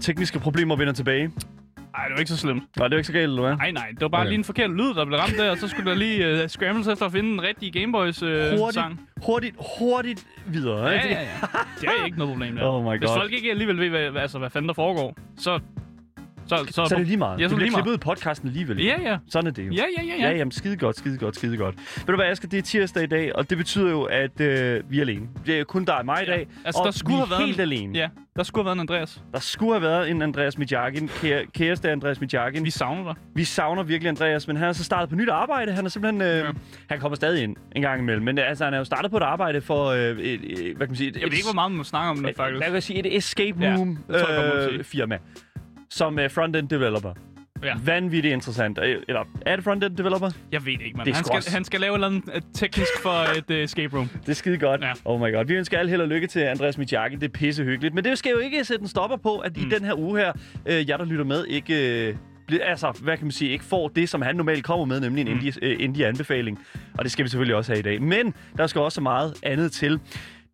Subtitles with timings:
[0.00, 1.30] Tekniske problemer vender tilbage.
[1.94, 2.62] Ej, det var ikke så slemt.
[2.76, 3.56] Var det ikke så galt, eller hvad?
[3.56, 4.28] Nej, nej, det var bare Okay.
[4.28, 6.86] lige en forkert lyd, der blev ramt der, og så skulle der lige uh, scrambles
[6.88, 9.00] efter at finde den rigtige Gameboys uh, Hurtigt, sang.
[9.26, 10.86] hurtigt, hurtigt videre.
[10.88, 11.14] Ja, ikke?
[11.14, 11.26] ja, ja.
[11.80, 12.62] Det er ikke noget problem der.
[12.64, 13.16] Oh my Hvis God.
[13.16, 15.60] folk ikke alligevel ved, hvad, altså, hvad fanden der foregår, så...
[16.58, 17.40] Så, så, Så er det lige meget.
[17.40, 18.84] Ja, så det er bliver lige klippet i podcasten alligevel.
[18.84, 19.16] Ja, ja.
[19.28, 19.72] Sådan er det jo.
[19.72, 20.36] Ja, ja, ja, Ja, ja.
[20.36, 21.74] jamen skide godt, skide godt, skide godt.
[21.96, 24.82] Ved du hvad, Asger, det er tirsdag i dag, og det betyder jo, at øh,
[24.90, 25.26] vi er alene.
[25.46, 27.30] Det er kun dig og mig i dag, Altså, og der skulle vi er have
[27.30, 27.98] været helt en- alene.
[27.98, 29.22] Ja, der skulle have været en Andreas.
[29.32, 32.64] Der skulle have været en Andreas Midjakin, kære, kæreste Andreas Midjakin.
[32.64, 33.14] Vi savner dig.
[33.34, 35.72] vi savner virkelig Andreas, men han er så startet på nyt arbejde.
[35.72, 36.22] Han er simpelthen...
[36.22, 36.36] Øh, Ja.
[36.38, 36.50] ja.
[36.90, 39.22] Han kommer stadig ind en gang imellem, men altså, han er jo startet på et
[39.22, 39.84] arbejde for...
[39.86, 41.08] Øh, et, et, hvad kan man sige?
[41.10, 42.64] Et, Jeg ved ikke, hvor meget man må snakke om det, Hvad faktisk.
[42.64, 42.98] kan jeg sige?
[42.98, 44.84] Et escape Ja, room det tror man sige.
[44.84, 45.18] firma.
[45.90, 47.12] Som uh, front-end developer.
[47.64, 47.74] Ja.
[47.84, 48.78] Vanvittigt interessant.
[48.82, 50.30] Øh, Eller er det front-end developer?
[50.52, 51.06] Jeg ved ikke, man.
[51.06, 53.96] Han skal, også- han skal lave et eller andet øh, teknisk for et uh, escape
[53.96, 54.08] room.
[54.20, 54.80] Det er skide godt.
[54.80, 54.92] Ja.
[55.04, 55.44] Oh my god.
[55.46, 57.14] Vi ønsker alle held og lykke til Andreas Mitjaki.
[57.14, 57.94] Det er pisse hyggeligt.
[57.94, 59.70] Men det skal jo ikke sætte en stopper på, at i Mm.
[59.70, 60.32] den her uge her,
[60.66, 62.08] øh, jer der lytter med, ikke...
[62.08, 62.14] Øh,
[62.62, 65.28] altså, hvad kan man sige, ikke får det, som han normalt kommer med, nemlig en
[65.28, 65.32] Mm.
[65.34, 66.58] indie, øh, indie-anbefaling.
[66.98, 68.02] Og det skal vi selvfølgelig også have i dag.
[68.02, 70.00] Men der skal også meget andet til.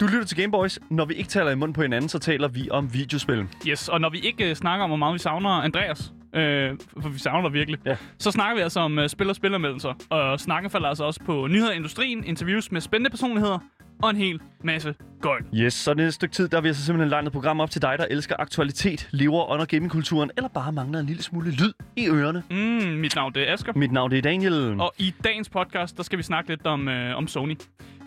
[0.00, 0.78] Du lytter til Gameboys.
[0.91, 3.47] Når vi ikke taler i munden på hinanden, så taler vi om videospil.
[3.69, 7.08] Yes, og når vi ikke uh, snakker om, hvor meget vi savner Andreas, øh, for
[7.08, 7.97] vi savner dig virkelig, Ja.
[8.19, 9.92] så snakker vi altså om uh, spil- og spillermeldelser.
[10.11, 13.58] Og snakken falder altså også på nyheder i industrien, interviews med spændende personligheder
[14.02, 15.42] og en hel masse gøjl.
[15.55, 17.83] Yes, så det stykke tid, der har vi altså simpelthen lagt et program op til
[17.83, 22.08] dig, der elsker aktualitet, lever under gamingkulturen, eller bare mangler en lille smule lyd i
[22.08, 22.42] ørerne.
[22.50, 23.72] Mm, mit navn det er Asger.
[23.77, 24.80] Mit navn det er Daniel.
[24.80, 27.56] Og i dagens podcast, der skal vi snakke lidt om, øh, om Sony.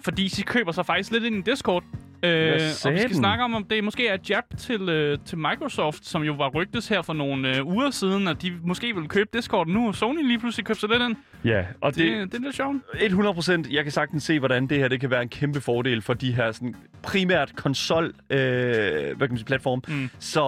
[0.03, 1.83] Fordi de køber sig faktisk lidt ind i Discord.
[2.23, 2.53] Øh,
[2.85, 6.05] og vi skal snakke om, om det måske er et jab til, øh, til Microsoft,
[6.05, 9.29] som jo var rygtes her for nogle øh, uger siden, at de måske ville købe
[9.33, 9.67] Discord.
[9.67, 11.15] Nu har Sony lige pludselig købt sig lidt ind.
[11.45, 12.77] Ja, og Det, det, det, det er lidt sjovt.
[13.01, 13.67] 100 procent.
[13.71, 16.31] Jeg kan sagtens se, hvordan det her det kan være en kæmpe fordel for de
[16.31, 19.83] her sådan, primært konsol øh, hvad kan man sige, platform.
[19.87, 20.09] Mm.
[20.19, 20.41] Så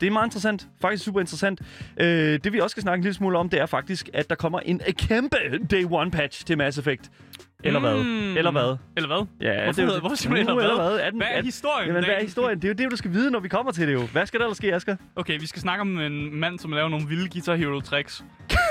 [0.00, 0.68] det er meget interessant.
[0.80, 1.60] Faktisk super interessant.
[2.00, 2.06] Øh,
[2.44, 4.60] det vi også skal snakke en lille smule om, det er faktisk, at der kommer
[4.60, 5.36] en kæmpe
[5.70, 7.10] Day One patch til Mass Effect.
[7.64, 7.94] Eller hvad?
[7.96, 8.36] Mm.
[8.36, 8.76] Eller hvad?
[8.96, 9.26] Eller hvad?
[9.40, 10.98] Ja, Hvorfor, hedder- hvorfor siger man Nu, eller hvad?
[11.00, 11.88] Er den, Hvad er historien?
[11.88, 12.56] Jamen, hvad er historien?
[12.58, 14.02] Det er jo det, du skal vide, når vi kommer til det jo.
[14.12, 14.96] Hvad skal der ellers ske, Asger?
[15.16, 18.24] Okay, vi skal snakke om en mand, som laver nogle vilde Guitar Hero tricks.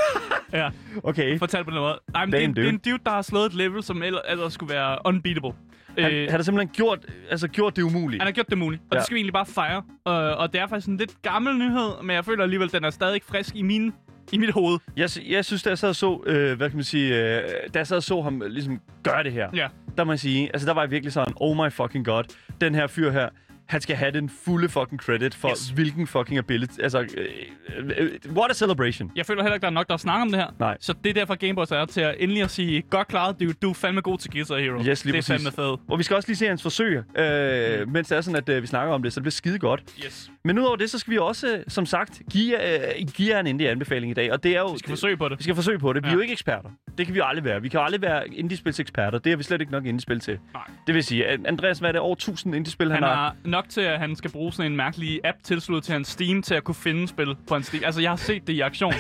[0.54, 0.70] ja,
[1.04, 1.40] Okay.
[1.40, 2.00] fortæl på den måde.
[2.14, 4.22] Nej, men det, er det er en dude, der har slået et level, som ellers,
[4.30, 5.52] ellers skulle være unbeatable.
[6.00, 7.00] Han, Øh, han har simpelthen gjort,
[7.32, 8.22] altså, gjort det umuligt.
[8.22, 8.98] Han har gjort det muligt, og Ja.
[8.98, 9.78] det skal vi egentlig bare fejre.
[10.06, 12.84] Uh, og det er faktisk en lidt gammel nyhed, men jeg føler alligevel, at den
[12.84, 13.94] er stadig frisk i, min,
[14.32, 14.80] i mit hoved.
[14.98, 17.44] Jeg, jeg synes, da jeg sad og så, øh, hvad kan man sige, øh,
[17.74, 19.68] da jeg sad og så ham øh, ligesom gøre det her, Ja.
[19.98, 22.24] der må jeg sige, altså der var jeg virkelig sådan, oh my fucking god,
[22.62, 23.30] den her fyr her,
[23.68, 25.70] han skal have den fulde fucking credit for Yes.
[25.70, 29.12] hvilken fucking ability, altså, øh, what a celebration.
[29.16, 30.48] Jeg føler heller ikke, der er nok, der snakker om det her.
[30.60, 30.78] Nej.
[30.80, 33.70] Så det er derfor, Gameboys er til at endelig at sige, godt klaret, du, du
[33.70, 34.80] er fandme god til Guitar Hero.
[34.84, 35.28] Yes, lige det er præcis.
[35.28, 35.80] fandme fedt.
[35.88, 38.62] Og vi skal også lige se hans forsøg, øh, mens det er sådan, at øh,
[38.62, 39.84] vi snakker om det, så det bliver skide godt.
[40.06, 40.32] Yes.
[40.44, 43.70] Men udover det, så skal vi også, som sagt, give, øh, give jer en indie
[43.70, 44.68] anbefaling i dag, og det er jo...
[44.72, 45.38] Vi skal forsøge på det.
[45.40, 46.04] Vi skal forsøge på det.
[46.04, 46.70] Vi er jo ikke eksperter.
[46.98, 47.62] Det kan vi jo aldrig være.
[47.62, 49.18] Vi kan jo aldrig være indie-spils-eksperter.
[49.20, 50.40] Det er vi slet ikke nok indie-spil til.
[50.54, 50.64] Nej.
[50.88, 53.36] Det vil sige, Andreas, hvad er det, over 1000 indie-spil, han, Han har?
[53.56, 56.56] Nok til, at han skal bruge sådan en mærkelig app tilsluttet til hans Steam til
[56.56, 57.84] at kunne finde spil på hans Steam.
[57.86, 58.94] Altså, jeg har set det i aktion.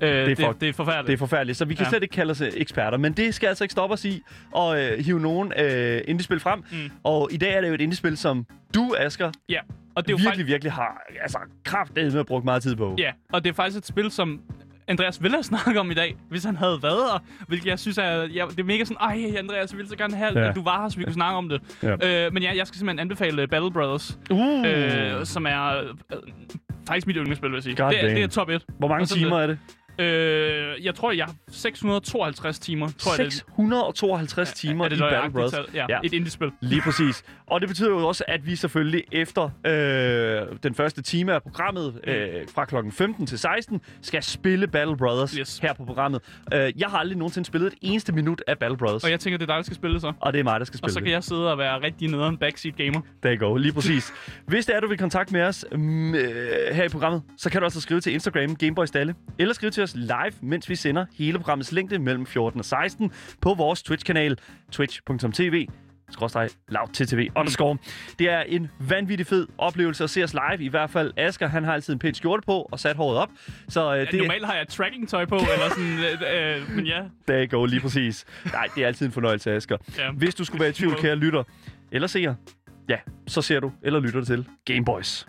[0.00, 1.06] Øh, det, fuck- det, det er forfærdeligt.
[1.06, 1.90] Det er forfærdeligt, så vi kan ja.
[1.90, 2.98] Slet ikke kalde os øh, eksperter.
[2.98, 4.22] Men det skal altså ikke stoppe os i
[4.56, 6.64] at øh, hive nogen øh, indie-spil frem.
[6.72, 6.90] Mm.
[7.04, 9.58] Og i dag er det jo et indie-spil, som du, Asger, Ja,
[9.94, 10.46] og det er jo virkelig, faktisk...
[10.46, 12.94] virkelig har altså, at bruge meget tid på.
[12.98, 14.40] Ja, og det er faktisk et spil, som
[14.88, 17.18] Andreas ville have snakket om i dag, hvis han havde været her.
[17.48, 20.16] Hvilket jeg synes er, ja, det er mega sådan, ej Andreas, jeg ville så gerne
[20.16, 20.48] have, Ja.
[20.48, 21.60] at du var her, så vi kunne snakke om det.
[21.82, 22.26] Ja.
[22.26, 24.66] Øh, men ja, jeg skal simpelthen anbefale Battle Brothers, Uh.
[24.66, 25.84] øh, som er øh,
[26.88, 27.76] faktisk mit yndlingsspil, vil jeg sige.
[27.76, 28.14] God Det, er- damn.
[28.14, 28.64] det er top 1.
[28.78, 29.58] Hvor mange timer er det?
[29.98, 32.88] Øh, jeg tror, jeg har 652 timer.
[32.98, 35.54] Tror jeg, det, 652 timer er det i Battle Bros.
[35.74, 35.98] Ja, Ja.
[36.04, 36.50] et indie-spil.
[36.60, 37.24] Lige præcis.
[37.46, 42.00] Og det betyder jo også, at vi selvfølgelig efter øh, den første time af programmet,
[42.04, 45.58] øh, fra klokken 15 til 16, skal spille Battle Brothers Yes.
[45.58, 46.20] her på programmet.
[46.54, 49.04] Øh, jeg har aldrig nogensinde spillet et eneste minut af Battle Brothers.
[49.04, 50.12] Og jeg tænker, det er dig, der skal spille så.
[50.20, 52.08] Og det er mig, der skal spille Og så kan jeg sidde og være rigtig
[52.08, 53.00] nederen backseat gamer.
[53.22, 54.12] There you go, lige præcis.
[54.46, 56.30] Hvis det er, du vil kontakte med os mm, øh,
[56.72, 59.82] her i programmet, så kan du altså skrive til Instagram Gameboys Dalle, eller skrive til
[59.88, 64.36] os live, mens vi sender hele programmets længde mellem 14 og 16 på vores Twitch-kanal,
[64.72, 65.66] twitch.tv
[66.10, 67.76] skråstreg lav TTV underscore.
[68.18, 70.64] Det er en vanvittig fed oplevelse at se os live.
[70.64, 73.28] I hvert fald Asger, han har altid en pæn skjorte på og sat håret op.
[73.68, 75.98] Så øh, Ja, det, Normalt har jeg tracking-tøj på, eller sådan,
[76.34, 77.02] øh, men ja.
[77.28, 78.24] you go, lige præcis.
[78.52, 79.76] Nej, det er altid en fornøjelse, Asger.
[79.98, 80.10] ja.
[80.10, 81.42] Hvis du skulle være i tvivl, kære lytter,
[81.92, 82.34] eller seer,
[82.88, 82.96] ja,
[83.26, 85.26] så ser du eller lytter til Gameboys.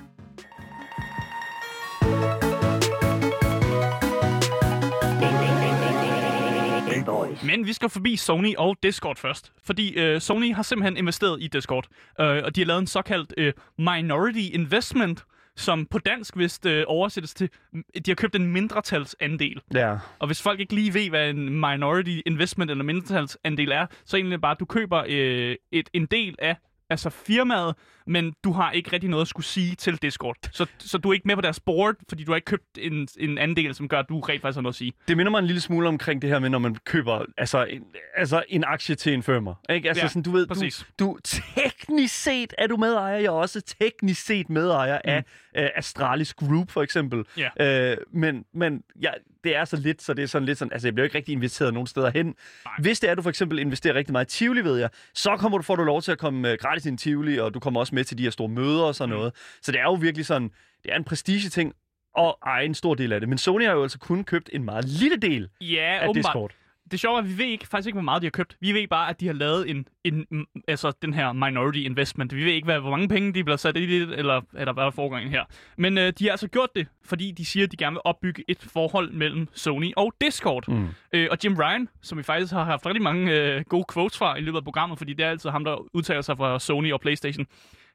[7.44, 9.54] Men vi skal forbi Sony og Discord først.
[9.64, 11.88] Fordi øh, Sony har simpelthen investeret i Discord.
[12.20, 16.84] Øh, og de har lavet en såkaldt øh, minority investment, som på dansk vist øh,
[16.88, 19.62] oversættes til, de har købt en mindretalsandel.
[19.74, 19.98] Ja.
[20.20, 24.42] Og hvis folk ikke lige ved, hvad en minority investment eller mindretalsandel er, så egentlig
[24.42, 26.56] bare, at du køber øh, et, en del af
[26.90, 27.76] altså firmaet,
[28.08, 30.36] men du har ikke rigtig noget at skulle sige til Discord.
[30.52, 33.08] Så, så du er ikke med på deres board, fordi du har ikke købt en,
[33.20, 34.94] en andel, som gør, at du rent faktisk har noget at sige.
[35.08, 37.84] Det minder mig en lille smule omkring det her med, når man køber altså en,
[38.16, 39.54] altså en aktie til en firma.
[39.70, 39.90] Ikke?
[39.90, 40.86] Altså Ja, sådan, du ved, du, præcis.
[41.00, 45.10] du, teknisk set er du medejer, jeg er også teknisk set medejer mm.
[45.10, 45.24] af
[45.64, 47.26] uh, Astralis Group, for eksempel.
[47.38, 47.92] Ja.
[47.92, 49.12] Uh, men men ja,
[49.44, 51.32] det er så lidt, så det er sådan lidt sådan, altså jeg bliver ikke rigtig
[51.32, 52.26] inviteret nogen steder hen.
[52.26, 52.74] Nej.
[52.80, 55.38] Hvis det er, at du for eksempel investerer rigtig meget i Tivoli, ved jeg, så
[55.38, 57.60] kommer du, får du lov til at komme uh, gratis ind i Tivoli, og du
[57.60, 59.18] kommer også med til de her store møder og sådan Mm.
[59.18, 59.34] noget.
[59.62, 60.50] Så det er jo virkelig sådan,
[60.84, 61.74] det er en prestige ting,
[62.16, 63.30] og eje en stor del af det.
[63.30, 66.16] Men Sony har jo altså kun købt en meget lille del Ja, af åbenbart.
[66.16, 66.52] Discord.
[66.92, 68.58] Det sjove er, at vi ved ikke, faktisk ikke, hvor meget de har købt.
[68.60, 70.26] Vi ved bare, at de har lavet en, en
[70.68, 72.36] altså den her minority investment.
[72.36, 74.84] Vi ved ikke, hvad, hvor mange penge de bliver sat i det, eller, eller hvad
[74.84, 75.44] er foregangen her.
[75.78, 78.44] Men øh, de har altså gjort det, fordi de siger, at de gerne vil opbygge
[78.48, 80.68] et forhold mellem Sony og Discord.
[80.68, 80.88] Mm.
[81.14, 84.38] Øh, og Jim Ryan, som vi faktisk har haft rigtig mange øh, gode quotes fra
[84.38, 87.02] i løbet af programmet, fordi det er altid ham, der udtaler sig fra Sony og
[87.02, 87.46] PlayStation.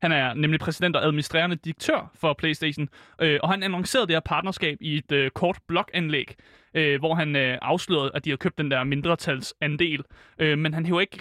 [0.03, 2.89] Han er nemlig præsident og administrerende direktør for PlayStation,
[3.21, 6.35] øh, og han annoncerede det her partnerskab i et øh, kort bloganlæg,
[6.75, 10.03] øh, hvor han øh, afslørede, at de har købt den der mindretalsandel.
[10.39, 11.19] Øh, men han hæver ikke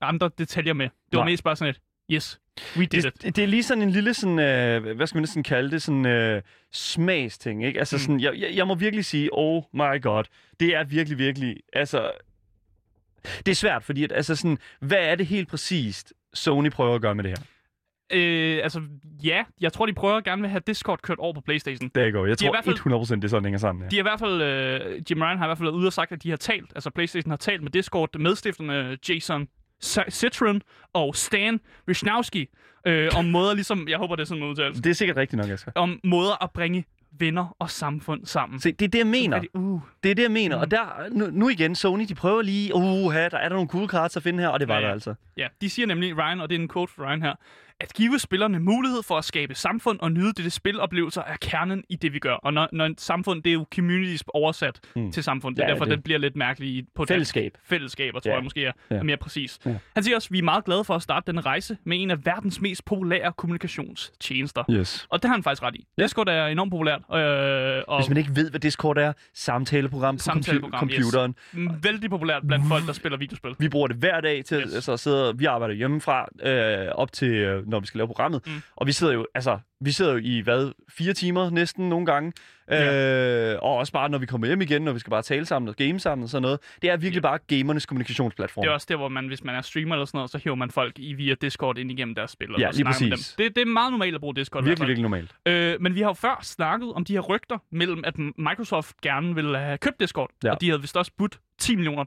[0.00, 0.84] andre detaljer med.
[0.84, 1.30] Det var Nej.
[1.30, 1.80] mest bare sådan et,
[2.12, 2.40] yes,
[2.76, 3.22] we did it.
[3.22, 5.82] Det, det er lige sådan en lille, sådan, øh, hvad skal man næsten kalde det,
[5.82, 6.42] sådan øh,
[6.72, 7.78] smagsting, ikke?
[7.78, 8.00] Altså Mm.
[8.00, 10.24] sådan, jeg, jeg, jeg må virkelig sige, oh my god,
[10.60, 12.10] det er virkelig, virkelig, altså,
[13.46, 17.02] det er svært, fordi at, altså sådan, hvad er det helt præcist, Sony prøver at
[17.02, 17.44] gøre med det her?
[18.12, 18.80] Øh, altså,
[19.24, 21.90] ja, jeg tror, de prøver gerne vil have Discord kørt over på PlayStation.
[21.94, 22.26] Der går.
[22.26, 23.82] Jeg De i tror hvert fald- 100% det er sådan, det hænger sammen.
[23.84, 23.88] Ja.
[23.88, 25.92] De har i hvert fald, øh, Jim Ryan har i hvert fald været ude og
[25.92, 29.48] sagt, at de har talt, altså PlayStation har talt med Discord medstifterne Jason
[30.10, 30.62] Citron
[30.92, 32.48] og Stan Wisnowski
[32.86, 35.50] øh, om måder, ligesom, jeg håber det er sådan udtalelse, Det er sikkert rigtigt nok,
[35.50, 35.72] Asger.
[35.74, 36.84] om måder at bringe
[37.18, 38.60] venner og samfund sammen.
[38.60, 39.36] Se, det er det, jeg mener.
[39.36, 40.56] Rigtig- Uh, Det er det, jeg mener.
[40.56, 40.60] Mm.
[40.60, 43.88] Og der, nu, nu igen, Sony, de prøver lige, uh, der er der nogle cool
[43.88, 44.88] cards at finde her, og det var Ja, ja, ja.
[44.88, 45.14] der altså.
[45.36, 47.34] ja, de siger nemlig, Ryan, og det er en quote fra Ryan her,
[47.82, 51.96] at give spillerne mulighed for at skabe samfund og nyde dette spiloplevelser er kernen i
[51.96, 52.34] det, vi gør.
[52.34, 55.12] Og når, når et samfund, det er jo communities oversat Mm.
[55.12, 55.56] til samfund.
[55.56, 57.12] Det er Ja, derfor, det- det bliver lidt mærkeligt i- på dansk.
[57.34, 57.58] Fællesskab.
[57.64, 58.34] fællesskaber, tror Ja.
[58.36, 58.96] jeg måske er, Ja.
[58.96, 59.58] er mere præcis.
[59.66, 59.74] Ja.
[59.94, 62.10] Han siger også, at vi er meget glade for at starte den rejse med en
[62.10, 64.64] af verdens mest populære kommunikationstjenester.
[64.70, 65.06] Yes.
[65.10, 65.86] Og det har han faktisk ret i.
[65.98, 66.02] Ja.
[66.02, 70.22] Discord er enormt populært, øh, og Hvis man ikke ved, hvad Discord er, samtaleprogram på
[70.22, 71.34] Samtaleprogram, compu- computeren.
[71.82, 73.54] vældig populært blandt folk, der spiller videospil.
[73.58, 74.64] Vi bruger det hver dag til Yes.
[74.66, 74.74] yes.
[74.74, 78.46] altså, at sidde, vi arbejder hjemmefra øh, op til, øh, når vi skal lave programmet.
[78.46, 78.62] Mm.
[78.76, 82.32] Og vi sidder jo, altså, vi sidder jo i, hvad, fire timer næsten nogle gange.
[82.70, 83.52] Ja.
[83.52, 85.68] Øh, og også bare, når vi kommer hjem igen, når vi skal bare tale sammen
[85.68, 86.60] og game sammen og sådan noget.
[86.82, 88.62] Det er virkelig bare gamernes kommunikationsplatform.
[88.62, 90.56] Det er også der, hvor man, hvis man er streamer eller sådan noget, så hiver
[90.56, 92.48] man folk i via Discord ind igennem deres spil.
[92.58, 93.34] Ja, og lige snakker med præcis.
[93.38, 93.46] Dem.
[93.46, 94.64] Det, det er meget normalt at bruge Discord.
[94.64, 95.34] virkelig, virkelig normalt.
[95.46, 99.34] Øh, men vi har jo før snakket om de her rygter mellem, at Microsoft gerne
[99.34, 100.30] ville have købt Discord.
[100.44, 100.50] Ja.
[100.50, 102.04] Og de havde vist også budt 10 millioner,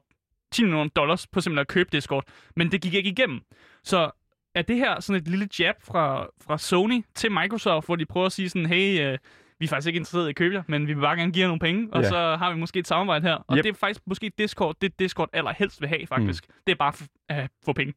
[0.52, 2.24] 10 millioner dollars på simpelthen at købe Discord.
[2.56, 3.42] Men det gik ikke igennem.
[3.84, 4.12] Så
[4.56, 8.26] er det her sådan et lille jab fra, fra Sony til Microsoft, hvor de prøver
[8.26, 9.18] at sige sådan, hey, øh,
[9.60, 11.42] vi er faktisk ikke interesseret i at købe jer, men vi vil bare gerne give
[11.42, 12.10] jer nogle penge, og Ja.
[12.10, 13.34] så har vi måske et samarbejde her.
[13.48, 13.64] Og Yep.
[13.64, 16.48] det er faktisk måske Discord, det Discord allerhelst vil have, faktisk.
[16.48, 16.54] Mm.
[16.68, 16.94] Det er bare
[17.30, 17.94] at uh, få penge.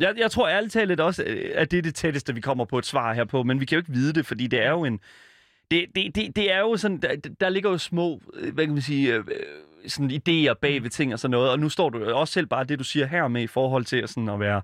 [0.00, 2.78] Jeg, jeg tror ærligt talt også, øh, at det er det tætteste, vi kommer på
[2.78, 4.84] et svar her på, men vi kan jo ikke vide det, fordi det er jo
[4.84, 5.00] en...
[5.70, 8.72] Det, det, det, det er jo sådan, der, der ligger jo små, øh, hvad kan
[8.74, 11.90] man sige, øh, øh, sådan idéer bag ved ting og sådan noget, og nu står
[11.90, 14.40] du også selv bare det, du siger her med i forhold til at, sådan at
[14.40, 14.62] være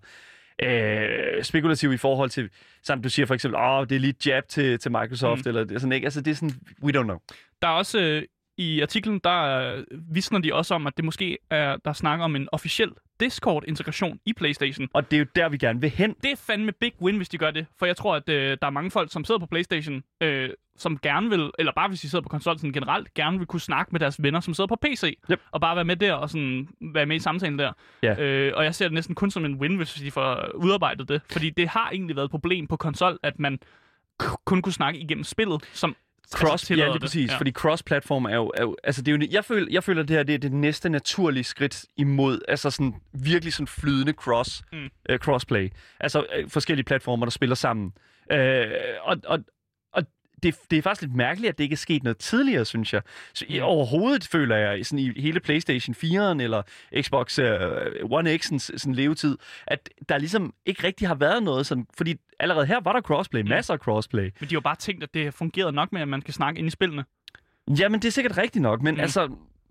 [0.62, 2.50] øh, spekulativ i forhold til,
[2.82, 5.48] sådan du siger for eksempel, åh, oh, det er lige jab til, til Microsoft, Mm.
[5.48, 7.18] eller det sådan ikke, altså det er sådan, we don't know.
[7.62, 8.22] Der er også øh,
[8.56, 12.36] i artiklen, der øh, visner de også om, at det måske er, der snakker om
[12.36, 14.88] en officiel Discord-integration i PlayStation.
[14.92, 16.14] Og det er jo der, vi gerne vil hen.
[16.22, 17.66] Det er fandme big win, hvis de gør det.
[17.78, 20.98] For jeg tror, at øh, der er mange folk, som sidder på PlayStation, øh, som
[20.98, 24.00] gerne vil, eller bare hvis de sidder på konsollen generelt, gerne vil kunne snakke med
[24.00, 25.18] deres venner, som sidder på PC.
[25.30, 25.40] Yep.
[25.50, 27.72] Og bare være med der og sådan, være med i samtalen der.
[28.02, 28.22] Ja.
[28.22, 31.22] Øh, og jeg ser det næsten kun som en win, hvis de får udarbejdet det.
[31.32, 33.58] Fordi det har egentlig været et problem på konsol, at man
[34.44, 35.96] kun kunne snakke igennem spillet, som
[36.32, 37.36] Cross, altså, ja, lige præcis, Ja.
[37.38, 40.16] fordi cross-platform er jo, er jo altså det er jo, jeg føler, jeg føler, det
[40.16, 44.88] her det er det næste naturlige skridt imod, altså sådan virkelig sådan flydende cross, Mm.
[45.12, 45.70] uh, crossplay.
[46.00, 47.92] Altså øh, forskellige platformer, der spiller sammen.
[48.34, 48.38] Uh,
[49.02, 49.38] og, og, og
[50.44, 53.02] det, det er faktisk lidt mærkeligt, at det ikke er sket noget tidligere, synes jeg.
[53.34, 53.64] Så, i, Mm.
[53.64, 56.62] overhovedet føler jeg sådan i hele PlayStation 4'eren eller
[57.02, 57.44] Xbox uh,
[58.02, 62.66] One X'ens sådan levetid, at der ligesom ikke rigtig har været noget sådan, fordi allerede
[62.66, 63.48] her var der crossplay, Mm.
[63.48, 64.22] masser af crossplay.
[64.24, 66.58] Men de har jo bare tænkt, at det fungerede nok med, at man kan snakke
[66.58, 67.04] ind i spillene.
[67.78, 69.00] Jamen, det er sikkert rigtigt nok, men mm.
[69.00, 69.28] altså...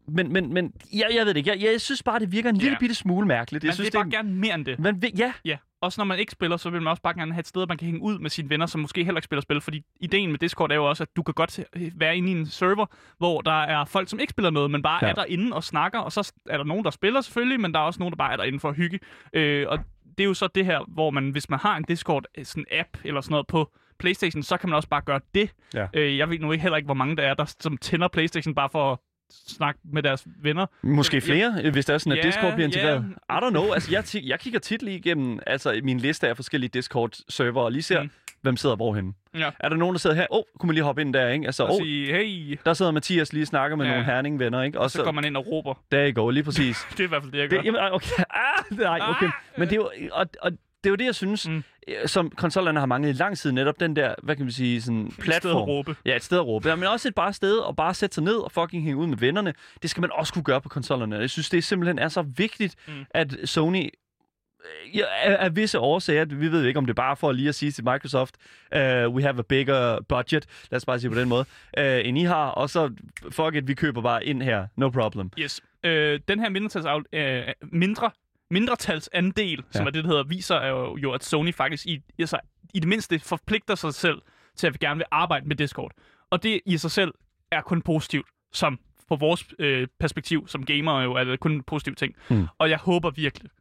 [0.07, 1.49] men, men, men jeg, jeg ved det ikke.
[1.49, 2.77] Jeg, jeg synes bare, det virker en lille Ja.
[2.79, 3.63] bitte smule mærkeligt.
[3.63, 4.79] Man Jeg synes, vil bare det, gerne mere end det.
[4.79, 7.33] man vil, ja, Ja, også når man ikke spiller, så vil man også bare gerne
[7.33, 9.41] have et sted, man kan hænge ud med sine venner, som måske heller ikke spiller
[9.41, 9.61] spil.
[9.61, 11.59] Fordi ideen med Discord er jo også, at du kan godt
[11.95, 12.85] være inde i en server,
[13.17, 15.09] hvor der er folk, som ikke spiller noget, men bare Ja.
[15.09, 15.99] er derinde og snakker.
[15.99, 18.31] Og så er der nogen, der spiller selvfølgelig, men der er også nogen, der bare
[18.33, 18.99] er derinde for at hygge.
[19.33, 19.79] Øh, og
[20.17, 22.65] det er jo så det her, hvor man, hvis man har en Discord øh, sådan
[22.71, 25.51] app eller sådan noget på PlayStation, så kan man også bare gøre det.
[25.73, 25.87] Ja.
[25.93, 28.55] Øh, jeg ved nu ikke heller ikke, hvor mange der er, der som tænder PlayStation
[28.55, 29.01] bare for
[29.47, 30.65] snakke med deres venner.
[30.81, 33.05] Måske flere, øh, hvis det er sådan, at Ja, Discord bliver integreret.
[33.29, 33.37] ja.
[33.37, 33.71] I don't know.
[33.73, 37.71] Altså, jeg, ti- jeg kigger tit lige igennem altså, min liste af forskellige Discord-server, og
[37.71, 38.09] lige ser, mm.
[38.41, 39.13] Hvem sidder hvorhenne.
[39.37, 39.49] Ja.
[39.59, 40.25] Er der nogen, der sidder her?
[40.31, 41.45] Åh, oh, kunne man lige hoppe ind der, ikke?
[41.45, 43.91] Altså, Og åh, sige, hey, der sidder Mathias lige og snakker med Ja.
[43.91, 44.77] nogle herning-venner, ikke?
[44.79, 45.73] Og og så går man ind og råber.
[45.91, 46.77] Der I go, lige præcis.
[46.91, 47.57] Det er i hvert fald det, jeg gør.
[47.57, 48.23] det, jamen, okay.
[48.29, 49.29] Ah, nej, okay.
[49.57, 50.51] Men det er jo, og, og
[50.83, 51.53] det er jo det, jeg synes, mm.
[51.53, 51.63] Mm.
[52.05, 55.05] som konsollerne har manglet i lang tid, netop den der, hvad kan man sige, sådan
[55.07, 55.61] Et sted at platform.
[55.61, 55.95] råbe.
[56.05, 56.69] Ja, et sted at råbe.
[56.69, 59.07] Ja, men også et bare sted at bare sætte sig ned og fucking hænge ud
[59.07, 59.53] med vennerne.
[59.81, 61.15] Det skal man også kunne gøre på konsollerne.
[61.15, 62.93] Jeg synes, det simpelthen er så vigtigt, mm.
[62.93, 63.05] Mm.
[63.09, 67.15] at Sony øh, ja, af, af visse årsager, vi ved ikke, om det er bare
[67.15, 68.35] for lige at sige til Microsoft,
[68.75, 68.79] uh,
[69.13, 71.45] we have a bigger budget, lad os bare sige på den måde,
[71.77, 72.91] uh, end I har, og så,
[73.31, 75.31] fuck it, vi køber bare ind her, no problem.
[75.39, 75.61] Yes.
[75.85, 78.11] Øh, den her mindretals, øh, mindre,
[78.53, 79.77] mindretalsandel, ja.
[79.77, 82.39] som er det, der hedder, viser er jo, jo, at Sony faktisk i, altså,
[82.73, 84.21] i det mindste forpligter sig selv
[84.55, 85.91] til at vi gerne vil arbejde med Discord.
[86.29, 87.13] Og det i sig selv
[87.51, 88.79] er kun positivt, som
[89.09, 92.15] på vores øh, perspektiv som gamer jo er det kun en positiv ting.
[92.27, 92.47] Hmm.
[92.57, 93.51] Og jeg håber virkelig,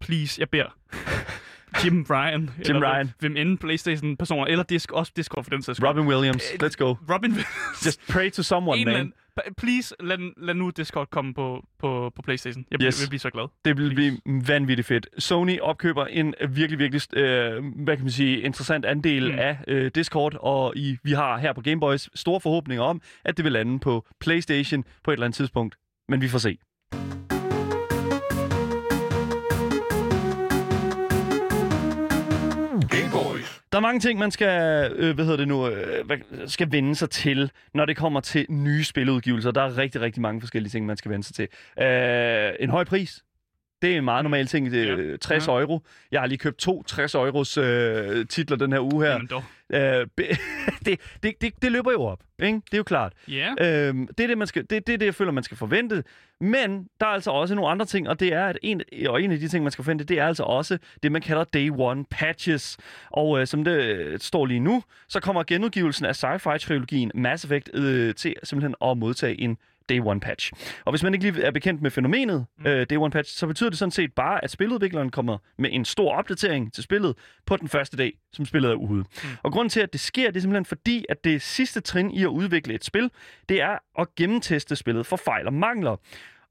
[0.00, 0.76] please, jeg beder,
[1.84, 3.10] Jim Ryan, Jim eller Ryan.
[3.18, 5.82] hvem end Playstation-personer, eller Disc, også Discord for den sags.
[5.82, 6.94] Robin Williams, let's go.
[7.14, 7.34] Robin
[7.86, 8.96] Just pray to someone, en man.
[8.96, 9.12] anden,
[9.56, 12.64] please, lad, lad nu Discord komme på, på, på Playstation.
[12.70, 13.02] Jeg Yes.
[13.02, 13.44] vil blive så glad.
[13.64, 15.06] Det vil blive vanvittigt fedt.
[15.18, 19.32] Sony opkøber en virkelig, virkelig, øh, hvad kan man sige, interessant andel.
[19.32, 19.38] Mm.
[19.38, 23.44] af øh, Discord, og i, vi har her på Gameboys store forhåbninger om, at det
[23.44, 25.76] vil lande på PlayStation på et eller andet tidspunkt.
[26.08, 26.58] Men vi får se.
[33.72, 36.04] Der er mange ting, man skal, øh, hvad hedder det nu, øh,
[36.46, 39.50] skal vende sig til, når det kommer til nye spiludgivelser.
[39.50, 41.48] Der er rigtig, rigtig mange forskellige ting, man skal vende sig til.
[41.84, 43.22] Øh, en høj pris.
[43.82, 44.70] Det er en meget normal ting.
[44.70, 44.96] Det er Ja.
[44.96, 45.52] øh, 60 Ja.
[45.60, 45.80] euro.
[46.12, 49.12] Jeg har lige købt to 60 euros øh, titler den her uge her.
[49.12, 49.44] Jamen dog.
[49.72, 49.80] Øh,
[50.86, 52.18] det, det, det, det løber jo op.
[52.42, 52.54] Ikke?
[52.56, 53.12] Det er jo klart.
[53.28, 53.48] Ja.
[53.88, 56.04] Øhm, det, er det, man skal, det, det er det, jeg føler, man skal forvente.
[56.40, 59.32] Men der er altså også nogle andre ting, og det er, at en, og en
[59.32, 62.04] af de ting, man skal forvente, det er altså også det, man kalder Day One
[62.10, 62.76] Patches.
[63.10, 67.70] Og øh, som det øh, står lige nu, så kommer genudgivelsen af sci-fi-trilogien Mass Effect
[67.74, 69.56] øh, til simpelthen at modtage en
[69.88, 70.52] Day One Patch.
[70.84, 72.66] Og hvis man ikke lige er bekendt med fænomenet mm.
[72.66, 75.84] øh, Day One Patch, så betyder det sådan set bare, at spiludvikleren kommer med en
[75.84, 77.14] stor opdatering til spillet
[77.46, 78.98] på den første dag, som spillet er ude.
[79.00, 79.28] Mm.
[79.42, 82.22] Og grunden til, at det sker, det er simpelthen fordi, at det sidste trin i
[82.22, 83.10] at udvikle et spil,
[83.48, 85.96] det er at gennemteste spillet for fejl og mangler.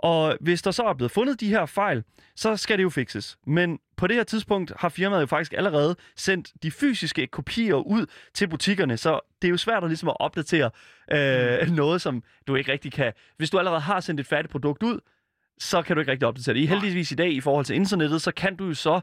[0.04, 2.04] Og hvis der så er blevet fundet de her fejl,
[2.36, 3.38] så skal det jo fikses.
[3.48, 8.06] Men på det her tidspunkt har firmaet jo faktisk allerede sendt de fysiske kopier ud
[8.34, 10.70] til butikkerne, så det er jo svært at, ligesom at opdatere
[11.12, 11.74] øh, Mm.
[11.76, 13.14] noget, som du ikke rigtig kan.
[13.38, 15.00] Hvis du allerede har sendt et færdigt produkt ud,
[15.60, 16.60] så kan du ikke rigtig opdatere det.
[16.62, 19.02] I heldigvis i dag, i forhold til internettet, så kan du jo så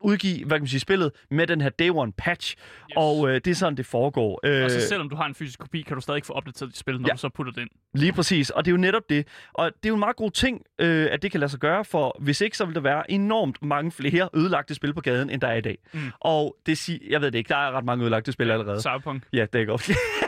[0.00, 2.62] udgive, hvad kan man sige, spillet med den her Day One Patch, yes.
[2.96, 4.40] og øh, det er sådan, det foregår.
[4.44, 6.70] Øh, Og så selvom du har en fysisk kopi, kan du stadig ikke få opdateret
[6.70, 7.06] dit spil, når Ja.
[7.06, 7.12] ja.
[7.12, 7.70] du så putter det ind.
[7.94, 9.26] Lige præcis, og det er jo netop det.
[9.54, 11.84] Og det er jo en meget god ting, øh, at det kan lade sig gøre,
[11.84, 15.40] for hvis ikke, så vil der være enormt mange flere ødelagte spil på gaden, end
[15.40, 15.78] der er i dag.
[15.92, 16.00] Mm.
[16.20, 18.80] Og det siger, jeg ved det ikke, der er ret mange ødelagte spil allerede.
[18.80, 19.22] Cyberpunk.
[19.32, 19.90] Ja, det er godt.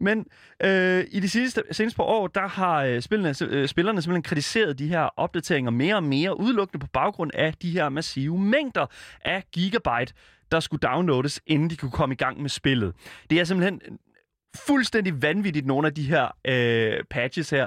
[0.00, 0.26] Men
[0.64, 4.78] øh, i de sidste, seneste par år, der har øh, spillerne, øh, spillerne simpelthen kritiseret
[4.78, 8.86] de her opdateringer mere og mere, udelukkende på baggrund af de her massive mængder
[9.24, 10.14] af gigabyte,
[10.52, 12.94] der skulle downloades, inden de kunne komme i gang med spillet.
[13.30, 13.80] Det er simpelthen
[14.66, 17.66] fuldstændig vanvittigt, nogle af de her øh, patches her.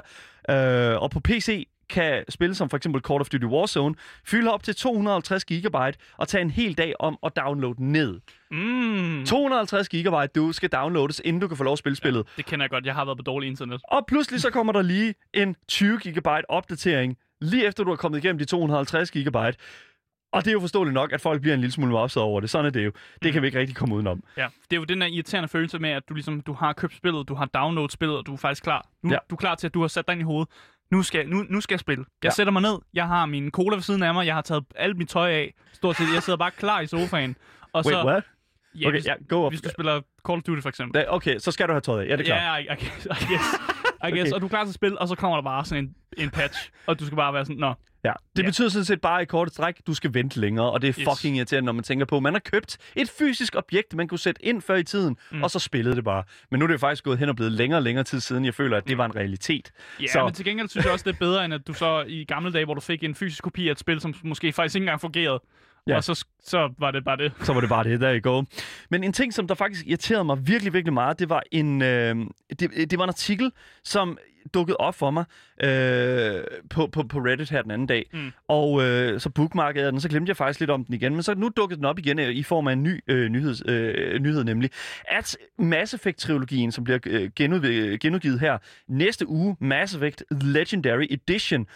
[0.50, 3.94] Øh, og på PC kan spil som for eksempel Call of Duty Warzone
[4.26, 8.20] fylde op til 250 gigabyte og tage en hel dag om at downloade ned.
[8.50, 9.24] Mm.
[9.26, 12.26] 250 gigabyte, du skal downloades, inden du kan få lov at spille spillet.
[12.36, 12.86] Det kender jeg godt.
[12.86, 13.80] Jeg har været på dårlig internet.
[13.84, 18.18] Og pludselig så kommer der lige en 20 gigabyte opdatering, lige efter du har kommet
[18.24, 19.58] igennem de 250 gigabyte.
[20.32, 22.50] Og det er jo forståeligt nok, at folk bliver en lille smule opsat over det.
[22.50, 22.92] Sådan er det jo.
[23.22, 24.22] Det kan vi ikke rigtig komme udenom.
[24.36, 26.96] Ja, det er jo den der irriterende følelse med, at du ligesom du har købt
[26.96, 28.86] spillet, du har downloadet spillet, og du er faktisk klar.
[29.02, 29.14] Nu, Ja.
[29.14, 29.18] ja.
[29.30, 30.48] Du er klar til, at du har sat dig ind i hovedet.
[30.90, 32.04] Nu skal, nu, nu skal jeg spille.
[32.22, 32.34] Jeg Ja.
[32.34, 34.96] sætter mig ned, jeg har min cola ved siden af mig, jeg har taget alt
[34.96, 35.54] mit tøj af.
[35.72, 37.36] Stort set, jeg sidder bare klar i sofaen.
[37.72, 38.24] Og Wait, så, what?
[38.74, 39.52] Ja, Okay, hvis, ja, go up.
[39.52, 41.00] hvis du spiller Call of Duty for eksempel.
[41.00, 42.08] Da- Okay, så skal du have tøjet af.
[42.08, 42.64] Ja, det er klart.
[42.64, 43.06] Ja, I, I, I guess.
[44.06, 44.32] I guess.
[44.32, 46.30] Og du er klar til at spille, og så kommer der bare sådan en, en
[46.30, 47.74] patch, og du skal bare være sådan, nå,
[48.04, 48.48] Ja, det Ja.
[48.48, 51.08] betyder sådan set bare i korte stræk, du skal vente længere, og det er Yes.
[51.12, 54.44] fucking irriterende, når man tænker på, man har købt et fysisk objekt, man kunne sætte
[54.44, 55.42] ind før i tiden, mm.
[55.42, 56.22] og så spillede det bare.
[56.50, 58.44] Men nu er det jo faktisk gået hen og blevet længere og længere tid siden,
[58.44, 59.70] jeg føler, at det var en realitet.
[60.00, 60.24] Ja, så...
[60.24, 62.52] men til gengæld synes jeg også, det er bedre, end at du så i gamle
[62.52, 65.00] dage, hvor du fik en fysisk kopi af et spil, som måske faktisk ikke engang
[65.00, 65.40] fungerede.
[65.88, 65.96] Ja.
[65.96, 67.32] Og så, så var det bare det.
[67.42, 68.46] Så var det bare det, der i går.
[68.90, 72.16] Men en ting, som der faktisk irriterede mig virkelig, virkelig meget, det var en, øh,
[72.60, 73.52] det, det var en artikel,
[73.84, 74.18] som
[74.54, 75.24] dukkede op for mig
[75.62, 78.10] øh, på, på, på Reddit her den anden dag.
[78.12, 78.32] Mm.
[78.48, 81.12] Og øh, så bookmarkede jeg den, så glemte jeg faktisk lidt om den igen.
[81.12, 83.62] Men så nu dukkede den op igen øh, i form af en ny øh, nyheds,
[83.66, 84.70] øh, nyhed, nemlig
[85.08, 87.30] at Mass Effect-trilogien, som bliver øh,
[88.00, 91.66] genudgivet her næste uge, Mass Effect Legendary Edition,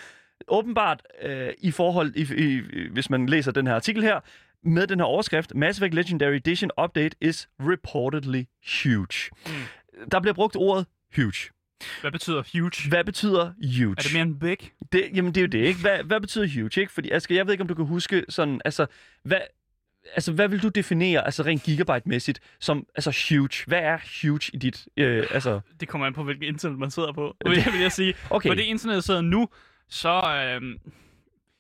[0.49, 2.61] åbenbart øh, i forhold, i, i,
[2.93, 4.21] hvis man læser den her artikel her,
[4.65, 8.43] med den her overskrift, Mass Effect Legendary Edition Update is reportedly
[8.83, 9.31] huge.
[9.47, 9.53] Mm.
[10.13, 11.51] Der bliver brugt ordet huge.
[12.01, 12.89] Hvad betyder huge?
[12.89, 13.95] Hvad betyder huge?
[13.99, 14.71] Er det mere end big?
[14.93, 15.81] Det, jamen, det er jo det, ikke?
[15.81, 16.93] Hvad, hvad betyder huge, ikke?
[16.93, 18.87] Fordi, Asger, jeg ved ikke, om du kan huske sådan, altså,
[19.25, 19.41] hvad,
[20.15, 23.65] altså, hvad vil du definere, altså rent gigabyte-mæssigt, som, altså, huge?
[23.67, 27.13] Hvad er huge i dit, øh, altså, Det kommer an på, hvilket internet man sidder
[27.13, 28.15] på, vil jeg, vil jeg sige.
[28.31, 29.49] okay, På det internet, jeg sidder nu,
[29.93, 30.23] så...
[30.55, 30.79] Øhm,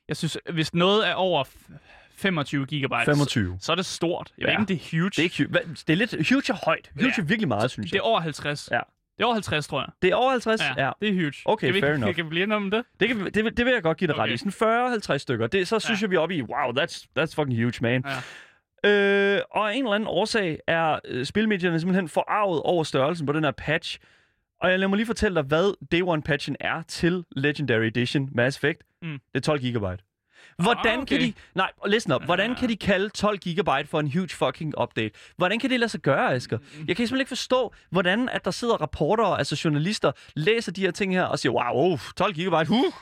[0.08, 1.72] jeg synes, hvis noget er over f-
[2.16, 3.56] 25 gigabyte, 25.
[3.60, 4.32] så er det stort.
[4.38, 4.46] Jeg Ja.
[4.46, 5.10] ved ikke, om det er huge.
[5.10, 5.46] Det er.
[5.48, 6.90] Hvad, det er lidt, huge er højt.
[6.94, 7.22] Huge Ja.
[7.22, 7.98] er virkelig meget, synes det jeg.
[7.98, 8.68] er over 50.
[8.72, 8.80] Ja.
[9.16, 9.88] Det er over 50, tror jeg.
[10.02, 10.60] Det er over 50?
[10.76, 11.32] Ja, det er huge.
[11.44, 12.14] Okay, kan vi, fair ikke- enough.
[12.14, 12.84] Kan vi blive enige om det?
[13.00, 14.34] Det, kan, det, vil- det vil jeg godt give dig ret Okay.
[14.34, 14.36] i.
[14.52, 14.52] Sådan
[15.14, 15.46] 40-50 stykker.
[15.46, 16.04] Det, så synes Ja.
[16.04, 18.04] jeg, vi er oppe i, wow, that's, that's fucking huge, man.
[18.84, 18.90] Ja.
[18.90, 23.32] Øh, og af en eller anden årsag er øh, spilmedierne simpelthen forarvet over størrelsen på
[23.32, 23.98] den her patch.
[24.62, 28.28] Og jeg lad mig lige fortælle dig, hvad Day One patchen er til Legendary Edition
[28.34, 28.82] Mass Effect.
[29.02, 29.08] Mm.
[29.12, 29.98] Det er 12 gigabyte.
[30.58, 31.18] Hvordan Ah, okay.
[31.18, 31.32] kan de...
[31.54, 32.24] Nej, listen up.
[32.24, 32.56] Hvordan Ja.
[32.56, 35.10] kan de kalde 12 gigabyte for en huge fucking update?
[35.36, 36.58] Hvordan kan det lade sig gøre, Asger?
[36.58, 36.64] Mm.
[36.88, 40.90] Jeg kan simpelthen ikke forstå, hvordan at der sidder rapporter, altså journalister, læser de her
[40.90, 42.92] ting her og siger, wow, oh, 12 gigabyte, huh,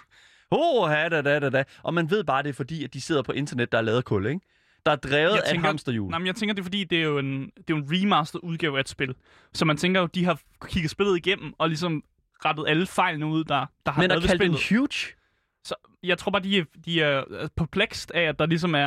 [0.51, 1.65] oh, da, da, da, da.
[1.83, 4.05] Og man ved bare, det er fordi, at de sidder på internet, der er lavet
[4.05, 4.41] kul, ikke?
[4.87, 6.11] Der er drevet Jeg af tænker- hamsterhjul.
[6.11, 7.85] Nej, men jeg tænker, det er fordi, det er jo en, det er jo en
[7.93, 9.15] remaster udgave af et spil.
[9.55, 12.03] Så man tænker jo, de har kigget spillet igennem og ligesom
[12.45, 14.81] rettet alle fejlene ud, der, der har Men været at ved kalde den spillet.
[14.81, 15.15] huge?
[15.65, 18.87] Så jeg tror bare, de er, de er perplexed af, at der ligesom er,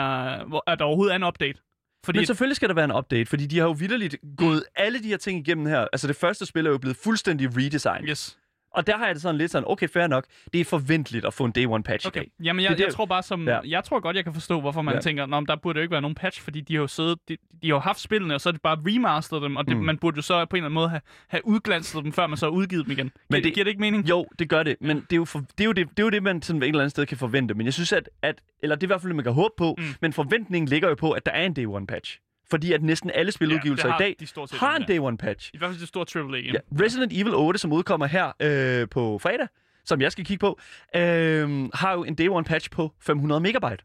[0.67, 1.59] at der overhovedet er en update.
[2.05, 5.03] Fordi Men selvfølgelig skal der være en update, fordi de har jo vidderligt gået alle
[5.03, 5.87] de her ting igennem her.
[5.93, 8.09] Altså det første spil er jo blevet fuldstændig redesigned.
[8.09, 8.37] Yes.
[8.73, 10.25] Og der har jeg det sådan lidt sådan, okay, fair nok.
[10.53, 12.19] Det er forventeligt at få en day one patch i Okay.
[12.19, 12.31] dag.
[12.43, 13.47] Jamen, jeg, det- jeg tror bare som...
[13.47, 13.59] Ja.
[13.67, 14.99] Jeg tror godt, jeg kan forstå, hvorfor man Ja.
[15.01, 17.17] tænker, Nå, der burde jo ikke være nogen patch, fordi de har jo siddet...
[17.29, 19.77] De, de har jo haft spillene, og så er det bare remasteret dem, og det,
[19.77, 19.83] Mm.
[19.83, 22.37] man burde jo så på en eller anden måde have, have udglanset dem, før man
[22.37, 23.05] så har udgivet dem igen.
[23.05, 24.09] Men Men det- giver det ikke mening?
[24.09, 26.03] Jo, det gør det, men det er jo, for, det, er jo det, det, er
[26.03, 27.53] jo det, man sådan et eller andet sted kan forvente.
[27.53, 29.75] Men jeg synes, at, at eller det er i hvert fald, man kan håbe på.
[29.77, 29.83] Mm.
[30.01, 32.19] men forventningen ligger jo på, at der er en day one patch.
[32.53, 34.93] Fordi at næsten alle spiludgivelser i har dag de har en ja.
[34.93, 35.51] day one patch.
[35.53, 36.53] I hvert fald det store AAA game.
[36.53, 36.83] Ja.
[36.85, 39.47] Resident Evil 8, som udkommer her øh, på fredag,
[39.85, 40.59] som jeg skal kigge på,
[40.95, 43.83] øh, har jo en day one patch på 500 megabyte.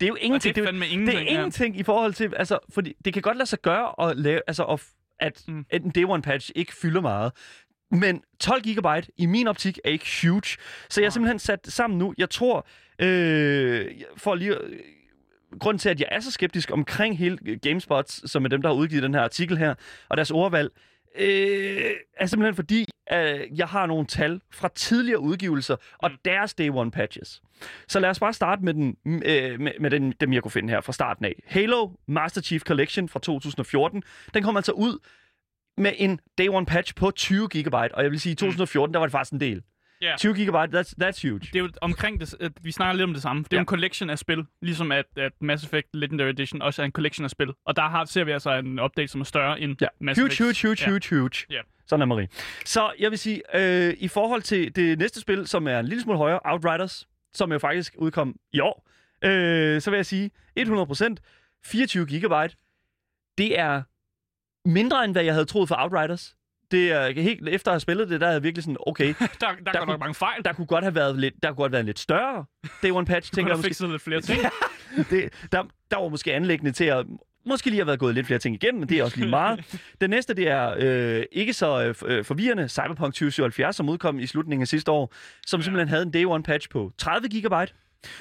[0.00, 0.54] Det er jo Og ingenting.
[0.54, 1.18] det er fandme det ingenting.
[1.20, 4.40] er ingenting i forhold til, altså, fordi det kan godt lade sig gøre at lave,
[4.46, 4.82] altså, at,
[5.20, 5.64] at Mm.
[5.70, 7.32] en day one patch ikke fylder meget.
[7.90, 10.56] Men 12 gigabyte i min optik er ikke huge.
[10.90, 12.14] Så jeg har simpelthen sat sammen nu.
[12.18, 12.66] Jeg tror,
[12.98, 14.56] øh, for lige
[15.60, 18.74] grunden til, at jeg er så skeptisk omkring hele GameSpot, som er dem, der har
[18.76, 19.74] udgivet den her artikel her,
[20.08, 20.70] og deres ordvalg,
[21.18, 26.16] øh, er simpelthen fordi, øh, jeg har nogle tal fra tidligere udgivelser og Mm.
[26.24, 27.42] deres day one patches.
[27.88, 30.68] Så lad os bare starte med, den, øh, med, med den, dem, jeg kunne finde
[30.70, 31.42] her fra starten af.
[31.46, 34.02] Halo Master Chief Collection fra 2014.
[34.34, 34.98] Den kom altså ud
[35.76, 38.98] med en day one patch på 20 gigabyte, og jeg vil sige, i 2014, der
[39.00, 39.62] var det faktisk en del.
[40.04, 40.16] Ja.
[40.18, 41.40] 20 gigabyte, that's, that's huge.
[41.40, 43.42] Det er jo omkring det, at vi snakker lidt om det samme.
[43.42, 43.60] Det er Ja.
[43.60, 47.24] en collection af spil, ligesom at, at Mass Effect Legendary Edition også er en collection
[47.24, 47.52] af spil.
[47.66, 49.86] Og der har, ser vi altså en update, som er større end Ja.
[50.00, 50.62] Mass Huge, Effect.
[50.62, 50.90] huge, huge, Ja.
[50.90, 51.30] huge, huge.
[51.50, 51.60] Ja.
[51.86, 52.28] Sådan er Marie.
[52.64, 56.02] Så jeg vil sige, øh, i forhold til det næste spil, som er en lille
[56.02, 58.88] smule højere, Outriders, som jo faktisk udkom i år,
[59.24, 61.20] øh, så vil jeg sige, 100%,
[61.64, 62.56] 24 gigabyte,
[63.38, 63.82] det er
[64.68, 66.36] mindre, end hvad jeg havde troet for Outriders.
[66.74, 69.26] Det er helt, efter at have spillet det, der er jeg virkelig sådan, okay, Der,
[69.40, 70.36] der, der går kunne- nok mange fejl.
[70.36, 72.44] Der, der kunne godt have været lidt, der kunne godt have været lidt større
[72.82, 73.68] Day One Patch, tænker jeg måske.
[73.68, 74.40] fikset lidt flere ting.
[75.10, 77.06] det, der, der var måske anlæggende til at
[77.46, 79.78] måske lige have været gået lidt flere ting igennem, men det er også lige meget.
[80.00, 84.26] Den næste, det er øh, ikke så øh, øh, forvirrende, Cyberpunk 2077, som udkom i
[84.26, 85.12] slutningen af sidste år,
[85.46, 85.64] som Ja.
[85.64, 87.72] simpelthen havde en day one patch på 30 gigabyte.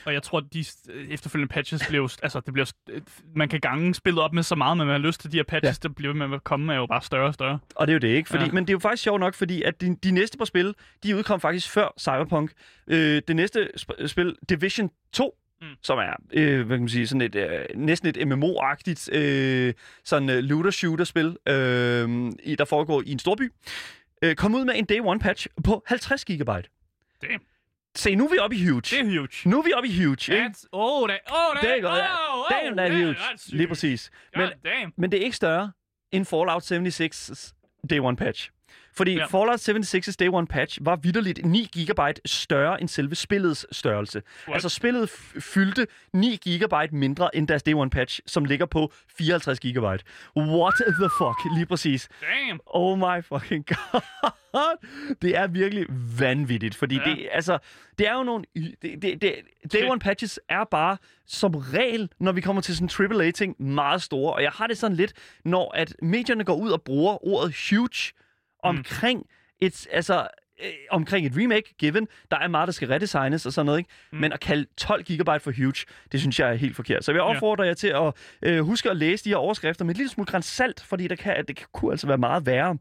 [0.05, 3.01] Og jeg tror, at de øh, efterfølgende patches jo, altså det bliver, øh,
[3.35, 5.79] man kan gange spillet op med så meget, man har lyst til de her patches,
[5.83, 5.87] ja.
[5.87, 7.59] der bliver med at komme, er jo bare større og større.
[7.75, 8.51] Og det er jo det ikke, fordi, ja.
[8.51, 11.15] Men det er jo faktisk sjovt nok, fordi at de, de næste par spil, de
[11.15, 12.51] udkom faktisk før Cyberpunk.
[12.87, 15.67] Øh, det næste sp- spil, Division 2, mm.
[15.67, 15.73] Mm.
[15.81, 20.29] som er, øh, hvad kan man sige, sådan et, øh, næsten et MMO-agtigt øh, sådan
[20.29, 23.51] øh, looter-shooter-spil, øh, i, der foregår i en storby.
[24.21, 26.69] øh, kom ud med en day one patch på 50 gigabyte.
[27.21, 27.41] Damn.
[27.95, 28.81] Se, nu er vi oppe i huge.
[28.81, 29.49] Det er huge.
[29.49, 30.45] Nu er vi oppe i huge, ikke?
[30.45, 32.33] That's, oh, that, oh, that, Det er godt, ja.
[32.33, 33.17] oh, oh, Damn, that yeah, huge.
[33.19, 34.11] that's Lige præcis.
[34.33, 34.93] God Men, damn.
[34.97, 35.71] men det er ikke større
[36.11, 37.53] end Fallout 76's
[37.89, 38.49] Day One patch.
[38.95, 39.25] Fordi Ja.
[39.25, 44.21] Fallout 76's Day One patch var vidderligt 9 GB større end selve spillets størrelse.
[44.47, 44.55] What?
[44.55, 49.59] Altså spillet fyldte 9 GB mindre end deres Day One patch, som ligger på 54
[49.59, 49.77] GB.
[50.37, 51.55] What the fuck?
[51.55, 52.09] Lige præcis.
[52.21, 52.59] Damn.
[52.65, 54.01] Oh my fucking god.
[55.21, 55.85] Det er virkelig
[56.19, 57.03] vanvittigt, fordi Ja.
[57.11, 57.57] det, altså,
[57.97, 58.45] det er jo nogle...
[58.55, 59.35] Det, det, det,
[59.73, 59.89] Day.
[59.89, 60.97] One patches er bare
[61.27, 64.33] som regel, når vi kommer til sådan AAA-ting, meget store.
[64.33, 65.13] Og jeg har det sådan lidt,
[65.45, 68.13] når at medierne går ud og bruger ordet huge
[68.63, 69.25] omkring
[69.59, 70.27] et, altså,
[70.63, 73.89] øh, omkring et remake, given, der er meget, der skal redesignes og sådan noget, ikke?
[74.11, 74.17] Mm.
[74.19, 77.03] Men at kalde 12 GB for huge, det synes jeg er helt forkert.
[77.03, 77.63] Så jeg vil Ja.
[77.63, 80.45] jer til at øh, huske at læse de her overskrifter med et lille smule græns
[80.45, 82.77] salt, fordi der kan, det kan, kunne altså være meget værre.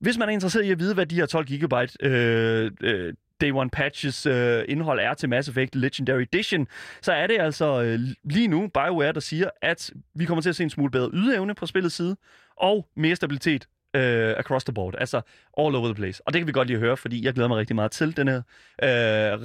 [0.00, 3.50] Hvis man er interesseret i at vide, hvad de her 12 GB øh, øh, Day
[3.52, 6.66] One Patches øh, indhold er til Mass Effect Legendary Edition,
[7.02, 10.56] så er det altså øh, lige nu BioWare, der siger, at vi kommer til at
[10.56, 12.16] se en smule bedre ydeevne på spillets side,
[12.56, 15.16] og mere stabilitet øh, across the board, altså
[15.58, 16.22] all over the place.
[16.26, 18.28] Og det kan vi godt lige høre, fordi jeg glæder mig rigtig meget til den
[18.28, 18.36] her
[18.82, 18.88] øh,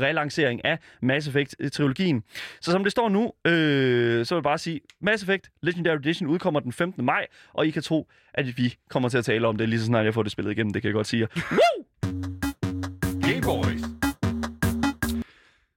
[0.01, 2.23] relancering af Mass Effect-trilogien.
[2.61, 6.29] Så som det står nu, øh, så vil jeg bare sige, Mass Effect Legendary Edition
[6.29, 7.05] udkommer den 15.
[7.05, 9.85] maj, og I kan tro, at vi kommer til at tale om det lige så
[9.85, 11.21] snart jeg får det spillet igennem, det kan jeg godt sige.
[11.21, 11.27] jer.
[13.21, 13.81] Game Boys.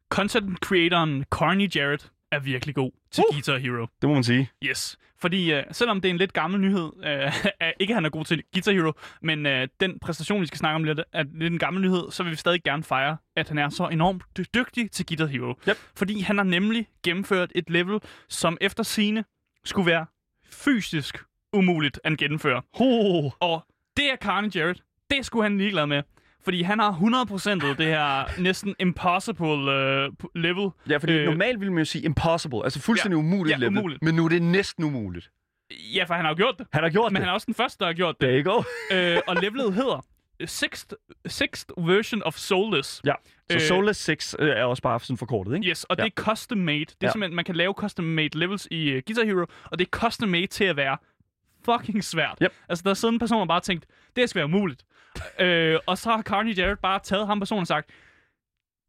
[0.09, 3.35] Content creatoren Carney Jarrett er virkelig god til Uh.
[3.35, 3.87] Guitar Hero.
[4.02, 4.50] Det må man sige.
[4.64, 4.98] Yes.
[5.20, 7.46] Fordi uh, selvom det er en lidt gammel nyhed, uh,
[7.80, 10.74] ikke at han er god til Guitar Hero, men uh, den præstation, vi skal snakke
[10.74, 13.59] om lidt, er lidt en gammel nyhed, så vil vi stadig gerne fejre, at han
[13.59, 15.54] er så enormt dy- dygtig til Guitar Hero.
[15.68, 15.76] Yep.
[15.96, 19.24] Fordi han har nemlig gennemført et level, som efter sine
[19.64, 20.06] skulle være
[20.50, 21.18] fysisk
[21.52, 22.62] umuligt at gennemføre.
[22.72, 23.30] Oh.
[23.40, 24.83] Og det er Carney Jarrett.
[25.11, 26.02] Det skulle han ligeglad med.
[26.44, 30.68] Fordi han har 100% det her næsten impossible uh, level.
[30.88, 31.20] Ja, fordi Øh.
[31.20, 33.22] øh, normalt ville man jo sige impossible, altså fuldstændig Ja.
[33.22, 33.79] umuligt Ja, level.
[33.79, 34.03] umuligt.
[34.03, 35.31] Men nu er det næsten umuligt.
[35.94, 36.66] Ja, for han har jo gjort det.
[36.72, 37.22] Han har gjort Men det.
[37.22, 38.29] han er også den første, der har gjort det.
[38.29, 38.62] There you go.
[38.96, 40.05] øh, og levelet hedder
[40.46, 40.94] Sixth,
[41.26, 43.00] sixth Version of Soulless.
[43.05, 43.12] Ja,
[43.50, 43.61] så Øh.
[43.61, 45.68] Soulless 6 øh, er også bare sådan forkortet, ikke?
[45.68, 46.05] Yes, og Ja.
[46.05, 46.79] det er custom made.
[46.81, 47.11] Det er Ja.
[47.12, 50.29] simpelthen, man kan lave custom made levels i uh, Guitar Hero, og det er custom
[50.29, 50.96] made til at være
[51.64, 52.38] fucking svært.
[52.42, 52.53] Yep.
[52.68, 54.83] Altså, der er sådan en person, der bare tænkt, det skal være muligt.
[55.40, 57.90] Øh, og så har Carney Jarrett bare taget ham personen og sagt,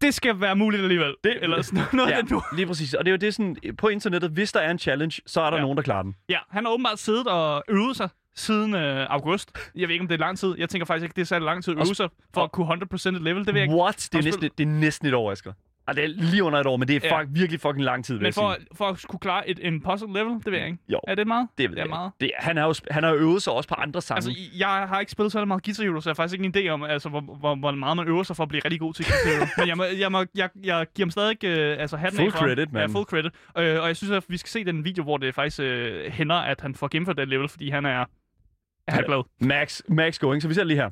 [0.02, 1.16] det skal være muligt alligevel.
[1.24, 2.42] Det- Eller sådan noget Ja, nu.
[2.56, 2.94] lige præcis.
[2.94, 5.50] Og det er jo det sådan, på internettet, hvis der er en challenge, så er
[5.50, 5.62] der Ja.
[5.62, 6.16] nogen, der klarer den.
[6.30, 9.52] Ja, han har åbenbart siddet og øvet sig siden øh, august.
[9.76, 10.56] Jeg ved ikke, om det er lang tid.
[10.58, 12.68] Jeg tænker faktisk ikke, det er særlig lang tid at øve sig for at kunne
[12.74, 13.46] 100% et level.
[13.46, 13.76] Det ved jeg ikke.
[13.76, 14.10] What?
[14.12, 15.54] Det er, næsten, det er næsten et år, Asger.
[15.88, 17.20] Ah, det er lige under et år, men det er Ja.
[17.20, 17.26] ja.
[17.30, 20.46] virkelig fucking lang tid, Men jeg for, for at kunne klare et impossible level, det
[20.52, 20.80] ved jeg ikke.
[20.90, 21.00] Jo.
[21.08, 21.48] Er det meget?
[21.58, 22.12] Det, ved det er jeg meget.
[22.22, 24.18] Det, han, har jo, han har øvet sig også på andre sange.
[24.18, 26.68] Altså, jeg har ikke spillet så meget Guitar Hero, så jeg har faktisk ikke en
[26.68, 28.94] idé om, altså, hvor, hvor, hvor meget man øver sig for at blive rigtig god
[28.94, 29.46] til Guitar Hero.
[29.58, 32.32] Men jeg, må, jeg, må, jeg, jeg giver ham stadig øh, altså, hatten Full af
[32.32, 32.92] for credit, Ja, mand.
[32.92, 33.32] full credit.
[33.58, 36.36] Øh, og jeg synes, at vi skal se den video, hvor det faktisk øh, hænder,
[36.36, 38.06] at han får gennemført det level, fordi han er,
[38.88, 39.02] er Ja.
[39.06, 39.24] glad.
[39.48, 40.42] Max, Max going.
[40.42, 40.90] Så vi ser lige her.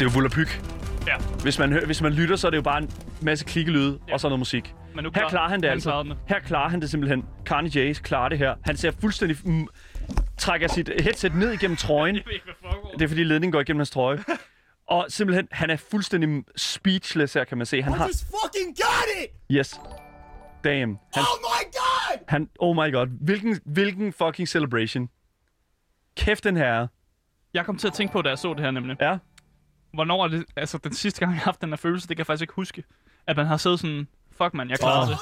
[0.00, 0.48] Det er jo Vullapyg.
[1.06, 1.16] Ja.
[1.42, 2.90] Hvis man, hø- hvis man lytter, så er det jo bare en
[3.22, 4.12] masse klikkelyde Ja.
[4.12, 4.74] og så noget musik.
[4.94, 5.90] Men nu Her klarer han det han altså.
[5.90, 6.16] klarede den.
[6.26, 7.24] Her klarer han det simpelthen.
[7.44, 8.54] Carney J klarer det her.
[8.64, 9.36] Han ser fuldstændig...
[9.44, 9.66] Mm,
[10.38, 12.16] trækker sit headset ned igennem trøjen.
[12.16, 12.92] Jeg ved ikke, hvad foregår.
[12.92, 14.24] Det er fordi ledningen går igennem hans trøje.
[14.86, 17.82] Og simpelthen, han er fuldstændig speechless her, kan man se.
[17.82, 18.06] Han I har...
[18.06, 19.56] just fucking got it!
[19.56, 19.80] Yes.
[20.64, 20.98] Damn.
[21.14, 22.18] Han, Oh my god!
[22.28, 23.06] han, oh my god.
[23.20, 25.08] Hvilken, hvilken fucking celebration.
[26.16, 26.86] Kæft den her.
[27.54, 28.96] Jeg kom til at tænke på, da jeg så det her nemlig.
[29.00, 29.16] Ja.
[29.92, 32.20] Hvornår er det, altså den sidste gang, jeg har haft den her følelse, det kan
[32.20, 32.84] jeg faktisk ikke huske.
[33.26, 35.08] At man har siddet sådan, fuck man, jeg klarer Åh.
[35.08, 35.18] det.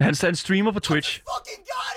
[0.00, 1.22] Han, han streamer på Twitch.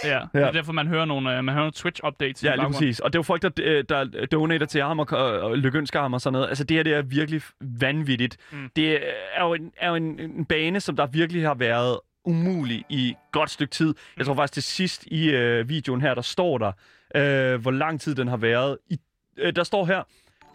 [0.03, 0.19] Ja, Ja.
[0.33, 2.43] det er derfor, man hører nogle, uh, man hører nogle Twitch-updates.
[2.43, 2.99] i Ja, lige præcis.
[2.99, 6.01] Og det er jo folk, der, øh, der donater til ham og, og, og lykønsker
[6.01, 6.47] ham og sådan noget.
[6.47, 8.37] Altså, det her det er virkelig vanvittigt.
[8.51, 8.57] Mm.
[8.57, 8.69] Mm.
[8.75, 8.99] Det
[9.35, 13.09] er jo, en, er jo en, en bane, som der virkelig har været umulig i
[13.09, 13.93] et godt stykke tid.
[14.17, 16.71] Jeg tror faktisk til sidst i øh, videoen her, der står der,
[17.15, 18.77] øh, hvor lang tid den har været.
[18.89, 18.97] I,
[19.37, 20.03] øh, der står her,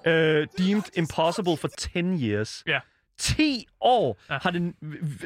[0.06, 2.62] øh, deemed impossible for 10 years.
[2.66, 2.80] Ja.
[3.18, 4.38] 10 år Ja.
[4.42, 4.74] har det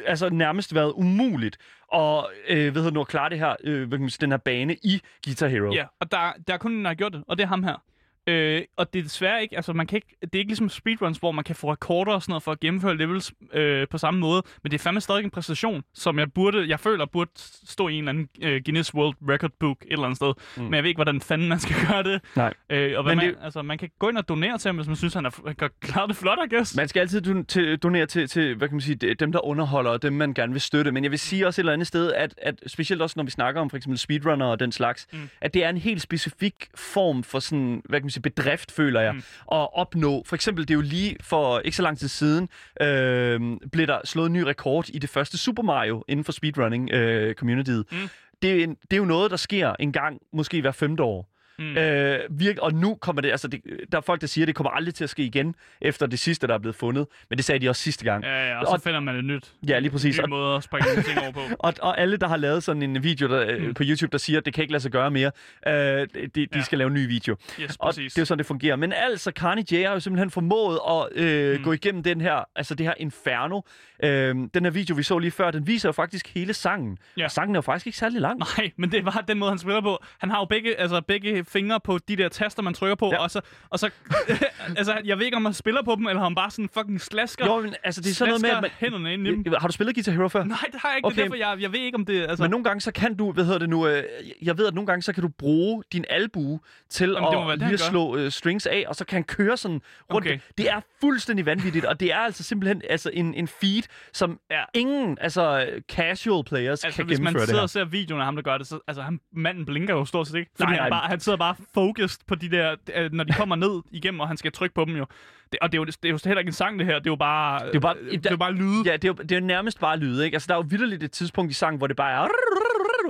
[0.07, 1.57] altså nærmest været umuligt
[1.93, 3.91] at, øh, hvad hedder det nu, at klare det her, øh,
[4.21, 5.73] den her bane i Guitar Hero.
[5.73, 7.63] Ja, og der, der er kun en, der har gjort det, og det er ham
[7.63, 7.83] her.
[8.27, 11.17] Øh, og det er desværre ikke, altså man kan ikke, det er ikke ligesom speedruns,
[11.17, 14.19] hvor man kan få rekorder og sådan noget for at gennemføre levels øh, på samme
[14.19, 17.31] måde, men det er fandme stadig en præstation, som jeg burde, jeg føler burde
[17.65, 20.63] stå i en eller anden øh, Guinness World Record Book et eller andet sted, mm.
[20.63, 22.21] men jeg ved ikke, hvordan fanden man skal gøre det.
[22.35, 22.53] Nej.
[22.69, 24.87] Øh, og hvad man, det- altså, man kan gå ind og donere til ham, hvis
[24.87, 26.75] man synes, han er, han kan klare det flot, I guess.
[26.75, 29.45] Man skal altid don- til, donere til, til, hvad kan man sige, de- dem, der
[29.45, 30.91] underholder, og dem, man gerne vil støtte.
[30.91, 33.31] Men jeg vil sige også et eller andet sted, at, at specielt også, når vi
[33.31, 35.29] snakker om for eksempel speedrunner og den slags, mm.
[35.41, 39.01] at det er en helt specifik form for sådan, hvad kan man sige, bedrift, føler
[39.01, 39.23] jeg, mm.
[39.51, 40.23] at opnå.
[40.25, 42.49] For eksempel, det er jo lige for ikke så lang tid siden,
[42.81, 47.83] øh, blev der slået en ny rekord i det første Super Mario inden for speedrunning-communityet.
[47.91, 48.09] Mm.
[48.41, 51.30] det, er en, det er jo noget, der sker en gang, måske hver femte år.
[51.61, 51.77] Mm.
[51.77, 54.55] Øh, virk, og nu kommer det, altså det, der er folk, der siger, at det
[54.55, 57.07] kommer aldrig til at ske igen, efter det sidste, der er blevet fundet.
[57.29, 58.23] Men det sagde de også sidste gang.
[58.23, 59.51] Ja, ja, og så Og- finder man et nyt.
[59.67, 60.19] Ja, lige præcis.
[60.19, 61.39] En ny måde at springe nogle ting over på.
[61.59, 63.73] og, og alle, der har lavet sådan en video der, mm.
[63.73, 65.31] på YouTube, der siger, at det kan ikke lade sig gøre mere,
[65.67, 66.61] øh, de, de Ja.
[66.63, 67.35] skal lave en ny video.
[67.61, 68.13] Yes, Og præcis.
[68.13, 68.75] det er jo sådan, det fungerer.
[68.75, 71.63] Men altså, Carney J har jo simpelthen formået at øh, mm.
[71.63, 73.61] gå igennem den her, altså det her inferno.
[74.03, 76.97] Øh, den her video, vi så lige før, den viser jo faktisk hele sangen.
[77.17, 77.25] Ja.
[77.25, 78.39] Og sangen er jo faktisk ikke særlig lang.
[78.57, 80.03] Nej, men det var den måde, han spiller på.
[80.19, 83.17] Han har jo begge, altså, begge fingre på de der taster, man trykker på, ja.
[83.17, 83.41] Og så...
[83.69, 83.89] Og så
[84.77, 87.01] altså, jeg ved ikke, om han spiller på dem, eller om han bare sådan fucking
[87.01, 89.53] slasker, Jo, men altså, det er sådan noget med, at man, hænderne ind i dem.
[89.59, 90.43] Har du spillet Guitar Hero før?
[90.43, 91.05] Nej, det har jeg ikke.
[91.07, 91.15] Okay.
[91.15, 92.21] Det er derfor, jeg, jeg ved ikke, om det...
[92.21, 94.03] Altså, Men nogle gange, så kan du, hvad hedder det nu, øh,
[94.41, 96.59] jeg ved, at nogle gange, så kan du bruge din albue
[96.89, 99.57] til Jamen, være at han lige slå øh, strings af, og så kan han køre
[99.57, 99.81] sådan
[100.13, 100.27] rundt.
[100.27, 100.39] Okay.
[100.57, 103.83] Det er fuldstændig vanvittigt, og det er altså simpelthen altså en, en feed,
[104.13, 104.63] som Ja.
[104.73, 107.63] ingen altså casual players altså, kan hvis man gennemføre det sidder her.
[107.63, 110.27] og ser videoen af ham, der gør det, så altså, han, manden blinker jo stort
[110.27, 110.51] set ikke.
[110.55, 110.89] Fordi Nej, han, nej.
[110.99, 114.27] bare, han sidder bare focused på de der, øh, når de kommer ned igennem, og
[114.27, 115.05] han skal trykke på dem jo.
[115.51, 116.99] Det, og det er, jo, det er jo heller ikke en sang, det her.
[116.99, 118.83] Det er jo bare, det er jo bare- det er jo bare lyde.
[118.85, 120.35] Ja, det er, jo, det er jo nærmest bare lyde, ikke?
[120.35, 122.27] Altså, der er jo vidderligt et tidspunkt i sangen, hvor det bare er...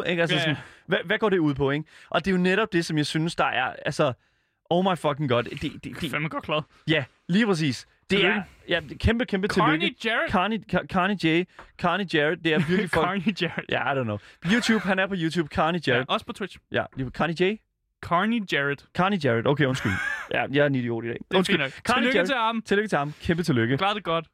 [0.09, 0.21] Ikke?
[0.21, 0.43] Altså, Ja, ja.
[0.43, 1.85] sådan, hvad, hvad går det ud på, ikke?
[2.09, 3.73] Og det er jo netop det, som jeg synes, der er...
[3.85, 4.13] Altså,
[4.69, 5.43] oh my fucking god.
[5.43, 6.63] Det, det, Det er det, fandme godt klaret.
[6.87, 7.87] ja, lige præcis.
[8.09, 8.21] Det er...
[8.21, 8.43] Tillykke.
[8.69, 9.71] Ja, kæmpe, kæmpe tillykke.
[9.71, 10.31] Carney Jarrett.
[10.31, 11.43] Carney, Car- Carney J.
[11.77, 13.05] Carney Jarrett, det er virkelig folk...
[13.07, 13.69] Carney Jarrett.
[13.71, 14.17] Ja, I don't know.
[14.53, 15.49] YouTube, han er på YouTube.
[15.55, 16.09] Carney Ja, Jarrett.
[16.09, 16.57] også på Twitch.
[16.71, 17.55] Ja, lige på- Carney J.
[18.01, 18.85] Carney Jarrett.
[18.95, 19.47] Carney Jarrett.
[19.47, 19.91] Okay, undskyld.
[20.33, 21.17] Ja, jeg er en idiot i dag.
[21.17, 21.55] Det er Undskyld.
[21.57, 21.71] fint nok.
[21.71, 22.29] Carney Tillykke Jarrett.
[22.29, 22.61] til ham.
[22.61, 23.13] Tillykke til ham.
[23.21, 23.77] Kæmpe tillykke.
[23.77, 24.25] Klar det godt.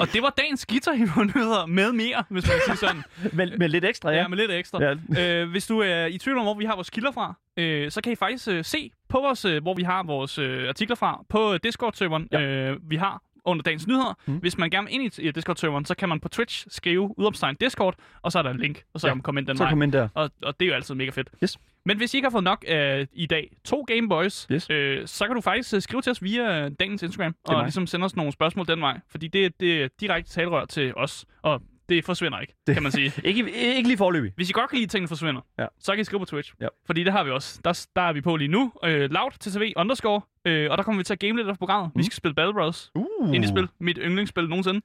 [0.00, 3.02] Og det var dagens Guitar Hero nyheder med mere, hvis man kan sige sådan.
[3.38, 4.16] Med, med lidt ekstra, ja.
[4.16, 4.78] Ja, med lidt ekstra.
[5.16, 5.42] Ja.
[5.42, 8.00] Øh, hvis du er i tvivl om, hvor vi har vores kilder fra, øh, så
[8.00, 11.22] kan I faktisk øh, se på vores, øh, hvor vi har vores øh, artikler fra
[11.28, 12.40] på Discord-serveren, Ja.
[12.40, 14.18] øh, vi har under dagens nyheder.
[14.26, 14.36] Mm.
[14.36, 17.94] Hvis man gerne vil ind i Discord-serveren, så kan man på Twitch skrive udopstegn Discord,
[18.22, 19.10] og så er der en link, og så Ja.
[19.10, 19.70] kan man komme ind den Så vej.
[19.72, 20.08] kom ind der.
[20.14, 21.30] Og, og det er jo altid mega fedt.
[21.44, 21.58] Yes.
[21.84, 24.70] Men hvis I ikke har fået nok af i dag to Gameboys, Yes.
[24.70, 27.62] øh, så kan du faktisk øh, skrive til os via øh, dagens Instagram, og mig.
[27.62, 29.00] ligesom sende os nogle spørgsmål den vej.
[29.08, 32.74] Fordi det, det er direkte talerør til os, og det forsvinder ikke, det.
[32.74, 33.12] kan man sige.
[33.24, 34.32] Ikke, ikke lige forløbig.
[34.36, 35.66] Hvis I godt kan lide, at tingene forsvinder, Ja.
[35.80, 36.52] så kan I skrive på Twitch.
[36.60, 36.66] Ja.
[36.86, 37.60] Fordi det har vi også.
[37.64, 38.72] Der, der er vi på lige nu.
[38.84, 40.20] Øh, loud TTV underscore.
[40.44, 41.90] Øh, og der kommer vi til at game lidt af programmet.
[41.94, 41.98] Mm.
[41.98, 42.90] Vi skal spille Battle Bros.
[42.94, 43.34] Uh.
[43.34, 43.68] Indie-spil.
[43.80, 44.80] Mit yndlingsspil nogensinde.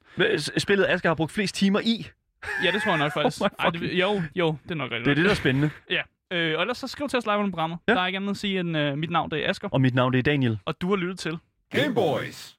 [0.58, 2.06] Spillet Asger har brugt flest timer i.
[2.64, 3.40] Ja, det tror jeg nok faktisk.
[3.42, 5.04] Oh Ej, det, jo, jo, det er nok rigtigt.
[5.04, 5.70] Det er det, der er spændende.
[5.90, 6.02] Ja.
[6.32, 7.78] Øh, og ellers så skriv til os live under programmet.
[7.88, 7.92] Ja.
[7.94, 9.68] Der er ikke andet at sige end uh, mit navn, det er Asger.
[9.72, 10.58] Og mit navn det er Daniel.
[10.64, 11.38] Og du har lyttet til
[11.70, 12.54] Game Boys.